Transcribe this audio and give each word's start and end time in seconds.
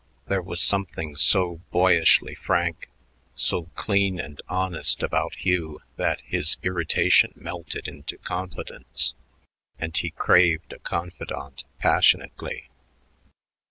There 0.25 0.41
was 0.41 0.61
something 0.63 1.15
so 1.15 1.61
boyishly 1.69 2.33
frank, 2.33 2.89
so 3.35 3.65
clean 3.75 4.19
and 4.19 4.41
honest 4.49 5.03
about 5.03 5.35
Hugh 5.35 5.79
that 5.95 6.21
his 6.21 6.57
irritation 6.63 7.33
melted 7.35 7.87
into 7.87 8.17
confidence; 8.17 9.13
and 9.77 9.95
he 9.95 10.09
craved 10.09 10.73
a 10.73 10.79
confidant 10.79 11.65
passionately. 11.77 12.67